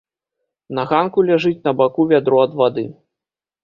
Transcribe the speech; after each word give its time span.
На 0.79 0.85
ганку 0.93 1.25
ляжыць 1.29 1.63
на 1.69 1.77
баку 1.85 2.09
вядро 2.15 2.43
ад 2.51 2.61
вады. 2.65 2.91